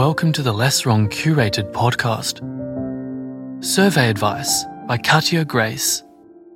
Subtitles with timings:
[0.00, 2.40] Welcome to the Less Wrong Curated podcast.
[3.62, 6.02] Survey Advice by Katja Grace,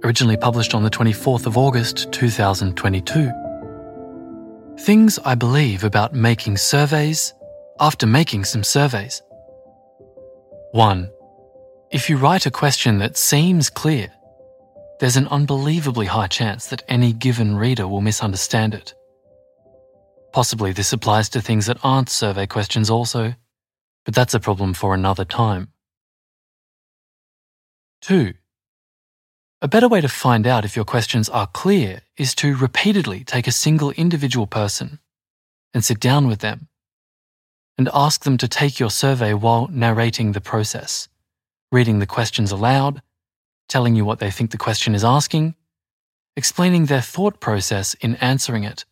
[0.03, 3.30] originally published on the 24th of August 2022.
[4.79, 7.35] Things I believe about making surveys
[7.80, 9.21] after making some surveys.
[10.72, 11.11] 1.
[11.90, 14.11] If you write a question that seems clear,
[15.00, 18.95] there's an unbelievably high chance that any given reader will misunderstand it.
[20.34, 23.36] Possibly this applies to things that aren't survey questions also,
[24.04, 25.68] but that's a problem for another time.
[28.02, 28.34] 2.
[29.62, 33.47] A better way to find out if your questions are clear is to repeatedly take
[33.47, 34.98] a single individual person
[35.72, 36.66] and sit down with them
[37.78, 41.06] and ask them to take your survey while narrating the process,
[41.70, 43.02] reading the questions aloud,
[43.69, 45.55] telling you what they think the question is asking,
[46.36, 48.84] explaining their thought process in answering it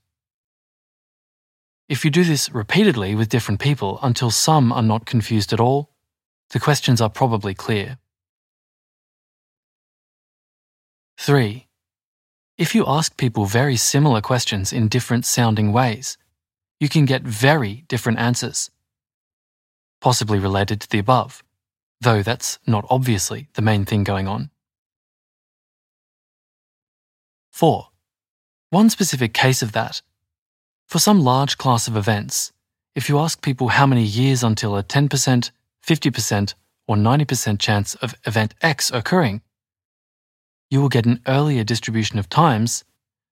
[1.93, 5.91] if you do this repeatedly with different people until some are not confused at all,
[6.49, 7.99] the questions are probably clear.
[11.19, 11.69] 3.
[12.57, 16.17] If you ask people very similar questions in different sounding ways,
[16.81, 18.71] you can get very different answers,
[20.01, 21.45] possibly related to the above,
[22.01, 24.49] though that's not obviously the main thing going on.
[27.51, 27.89] 4.
[28.71, 30.01] One specific case of that
[30.93, 32.53] for some large class of events,
[32.95, 35.51] if you ask people how many years until a 10%,
[35.89, 36.55] 50%,
[36.87, 39.41] or 90% chance of event X occurring,
[40.69, 42.85] you will get an earlier distribution of times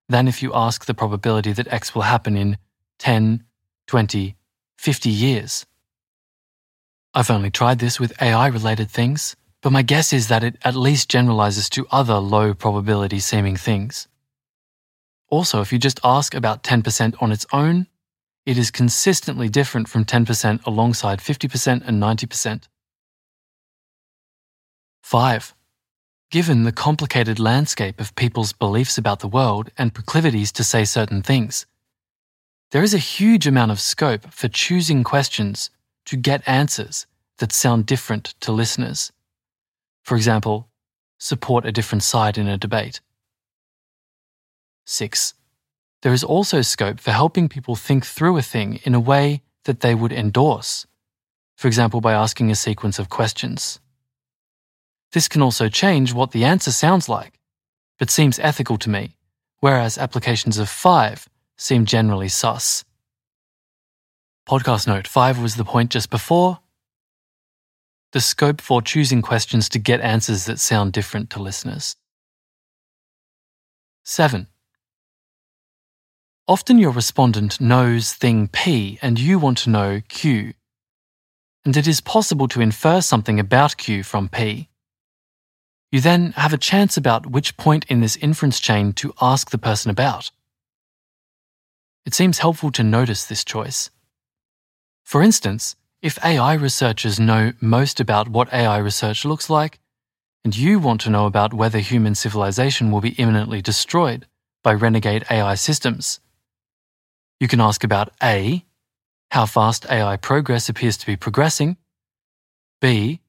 [0.08, 2.56] than if you ask the probability that X will happen in
[2.98, 3.44] 10,
[3.89, 4.36] 20,
[4.78, 5.67] 50 years.
[7.12, 10.77] I've only tried this with AI related things, but my guess is that it at
[10.77, 14.08] least generalizes to other low probability seeming things.
[15.31, 17.86] Also, if you just ask about 10% on its own,
[18.45, 22.64] it is consistently different from 10% alongside 50% and 90%.
[25.02, 25.55] 5.
[26.30, 31.23] Given the complicated landscape of people's beliefs about the world and proclivities to say certain
[31.23, 31.67] things,
[32.70, 35.70] there is a huge amount of scope for choosing questions
[36.07, 37.07] to get answers
[37.39, 39.11] that sound different to listeners.
[40.02, 40.68] For example,
[41.18, 43.01] support a different side in a debate.
[44.90, 45.34] 6.
[46.02, 49.80] There is also scope for helping people think through a thing in a way that
[49.80, 50.86] they would endorse,
[51.56, 53.79] for example, by asking a sequence of questions.
[55.12, 57.39] This can also change what the answer sounds like,
[57.98, 59.17] but seems ethical to me,
[59.61, 62.84] whereas applications of 5 seem generally sus.
[64.48, 66.61] Podcast note 5 was the point just before.
[68.12, 71.95] The scope for choosing questions to get answers that sound different to listeners.
[74.02, 74.48] 7.
[76.50, 80.55] Often your respondent knows thing P and you want to know Q.
[81.64, 84.68] And it is possible to infer something about Q from P.
[85.92, 89.58] You then have a chance about which point in this inference chain to ask the
[89.58, 90.33] person about.
[92.05, 93.90] It seems helpful to notice this choice.
[95.05, 99.78] For instance, if AI researchers know most about what AI research looks like,
[100.44, 104.27] and you want to know about whether human civilization will be imminently destroyed
[104.64, 106.18] by renegade AI systems,
[107.40, 108.64] you can ask about A,
[109.30, 111.78] how fast AI progress appears to be progressing,
[112.80, 113.20] B,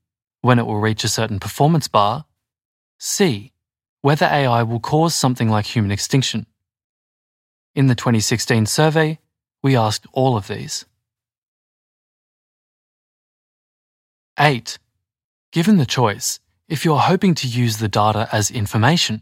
[0.41, 2.25] when it will reach a certain performance bar,
[2.99, 3.53] C,
[4.01, 6.45] whether AI will cause something like human extinction.
[7.73, 9.19] In the 2016 survey,
[9.63, 10.85] we asked all of these.
[14.37, 14.77] 8.
[15.51, 19.21] Given the choice, if you're hoping to use the data as information,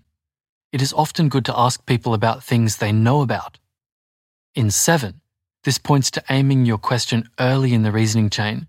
[0.72, 3.60] it is often good to ask people about things they know about.
[4.56, 5.22] In 7,
[5.64, 8.68] this points to aiming your question early in the reasoning chain,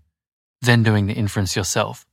[0.61, 2.05] then doing the inference yourself.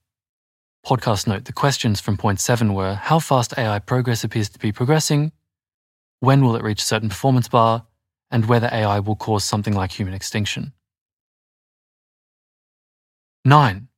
[0.87, 4.73] Podcast note the questions from point 7 were how fast AI progress appears to be
[4.73, 5.33] progressing,
[6.21, 7.87] when will it reach a certain performance bar,
[8.31, 10.73] and whether AI will cause something like human extinction.
[13.45, 13.89] 9.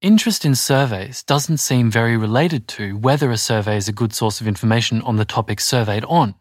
[0.00, 4.40] Interest in surveys doesn't seem very related to whether a survey is a good source
[4.40, 6.34] of information on the topic surveyed on.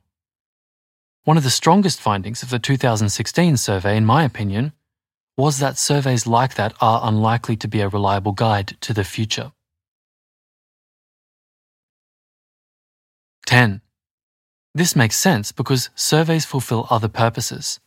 [1.27, 4.71] One of the strongest findings of the 2016 survey, in my opinion,
[5.35, 9.51] was that surveys like that are unlikely to be a reliable guide to the future.
[13.45, 13.81] 10.
[14.74, 17.81] This makes sense because surveys fulfill other purposes.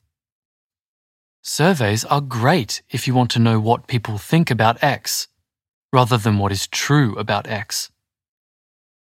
[1.40, 5.28] Surveys are great if you want to know what people think about X,
[5.94, 7.90] rather than what is true about X.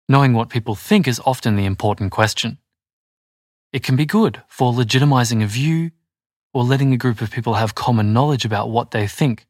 [0.08, 2.61] Knowing what people think is often the important question.
[3.74, 5.92] It can be good for legitimizing a view
[6.54, 9.46] or letting a group of people have common knowledge about what they think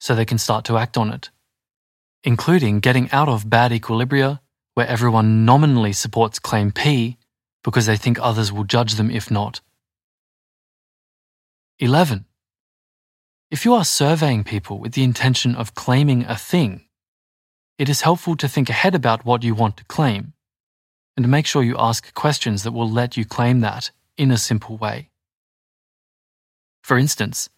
[0.00, 1.28] so they can start to act on it,
[2.24, 4.40] including getting out of bad equilibria
[4.74, 7.18] where everyone nominally supports claim P
[7.62, 9.60] because they think others will judge them if not.
[11.78, 12.24] 11.
[13.50, 16.86] If you are surveying people with the intention of claiming a thing,
[17.78, 20.32] it is helpful to think ahead about what you want to claim
[21.18, 24.76] and make sure you ask questions that will let you claim that in a simple
[24.76, 25.10] way.
[26.84, 27.50] For instance,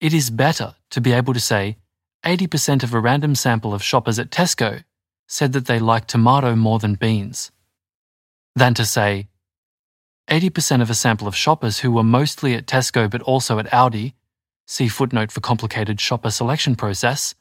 [0.00, 1.76] it is better to be able to say
[2.24, 4.82] 80% of a random sample of shoppers at Tesco
[5.28, 7.52] said that they like tomato more than beans,
[8.56, 9.28] than to say
[10.28, 14.14] 80% of a sample of shoppers who were mostly at Tesco but also at Aldi
[14.66, 17.36] see footnote for complicated shopper selection process,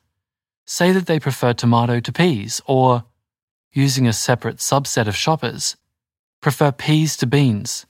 [0.67, 3.05] say that they prefer tomato to peas, or,
[3.73, 5.75] using a separate subset of shoppers,
[6.41, 7.85] prefer peas to beans,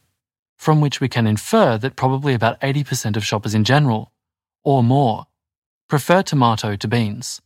[0.57, 4.12] from which we can infer that probably about 80% of shoppers in general,
[4.63, 5.27] or more,
[5.89, 7.41] prefer tomato to beans.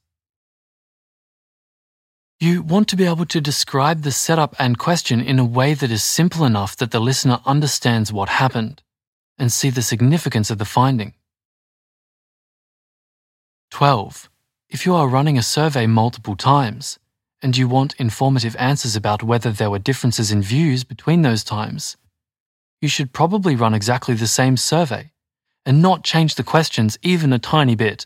[2.40, 5.90] You want to be able to describe the setup and question in a way that
[5.90, 8.84] is simple enough that the listener understands what happened
[9.40, 11.16] and see the significance of the finding.
[13.72, 14.30] 12.
[14.70, 17.00] If you are running a survey multiple times
[17.42, 21.98] and you want informative answers about whether there were differences in views between those times,
[22.82, 25.12] you should probably run exactly the same survey
[25.66, 28.06] and not change the questions even a tiny bit,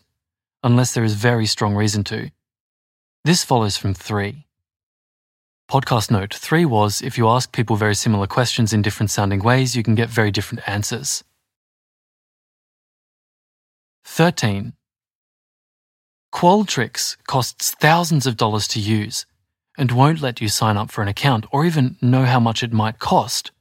[0.64, 2.32] unless there is very strong reason to.
[3.24, 4.48] This follows from 3.
[5.70, 9.76] Podcast note 3 was if you ask people very similar questions in different sounding ways,
[9.76, 11.24] you can get very different answers.
[14.06, 14.74] 13.
[16.34, 19.26] Qualtrics costs thousands of dollars to use
[19.78, 22.74] and won't let you sign up for an account or even know how much it
[22.74, 23.52] might cost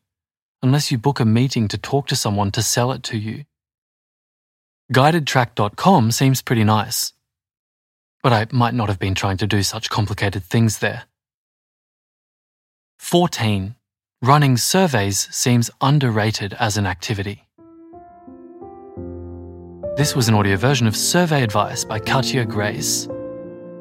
[0.62, 3.44] unless you book a meeting to talk to someone to sell it to you.
[4.92, 7.12] GuidedTrack.com seems pretty nice,
[8.22, 11.04] but I might not have been trying to do such complicated things there.
[12.98, 13.76] 14.
[14.22, 17.46] Running surveys seems underrated as an activity.
[19.96, 23.08] This was an audio version of Survey Advice by Katja Grace,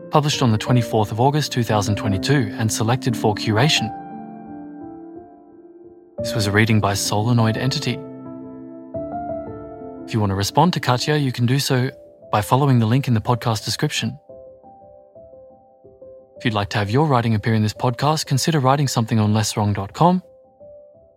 [0.09, 3.89] published on the 24th of August 2022 and selected for curation.
[6.17, 7.94] This was a reading by Solenoid Entity.
[10.06, 11.91] If you want to respond to Katja, you can do so
[12.31, 14.19] by following the link in the podcast description.
[16.38, 19.33] If you'd like to have your writing appear in this podcast, consider writing something on
[19.33, 20.23] lesswrong.com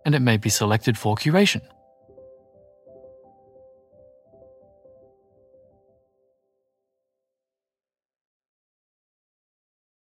[0.04, 1.62] and it may be selected for curation.